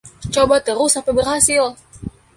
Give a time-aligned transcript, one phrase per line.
[0.33, 1.63] coba terus sampai berhasil